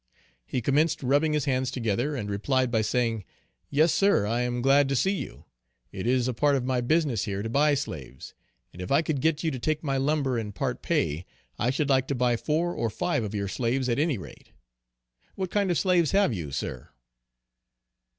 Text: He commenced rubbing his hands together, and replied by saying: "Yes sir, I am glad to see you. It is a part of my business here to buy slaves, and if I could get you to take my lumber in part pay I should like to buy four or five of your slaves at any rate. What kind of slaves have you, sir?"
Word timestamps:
He 0.47 0.63
commenced 0.63 1.03
rubbing 1.03 1.33
his 1.33 1.45
hands 1.45 1.69
together, 1.69 2.15
and 2.15 2.27
replied 2.27 2.71
by 2.71 2.81
saying: 2.81 3.23
"Yes 3.69 3.93
sir, 3.93 4.25
I 4.25 4.41
am 4.41 4.63
glad 4.63 4.89
to 4.89 4.95
see 4.95 5.11
you. 5.11 5.45
It 5.91 6.07
is 6.07 6.27
a 6.27 6.33
part 6.33 6.55
of 6.55 6.65
my 6.65 6.81
business 6.81 7.25
here 7.25 7.43
to 7.43 7.49
buy 7.49 7.75
slaves, 7.75 8.33
and 8.73 8.81
if 8.81 8.91
I 8.91 9.03
could 9.03 9.21
get 9.21 9.43
you 9.43 9.51
to 9.51 9.59
take 9.59 9.83
my 9.83 9.97
lumber 9.97 10.39
in 10.39 10.53
part 10.53 10.81
pay 10.81 11.23
I 11.59 11.69
should 11.69 11.89
like 11.89 12.07
to 12.07 12.15
buy 12.15 12.35
four 12.35 12.73
or 12.73 12.89
five 12.89 13.23
of 13.23 13.35
your 13.35 13.47
slaves 13.47 13.87
at 13.89 13.99
any 13.99 14.17
rate. 14.17 14.49
What 15.35 15.51
kind 15.51 15.69
of 15.69 15.77
slaves 15.77 16.13
have 16.13 16.33
you, 16.33 16.51
sir?" 16.51 16.89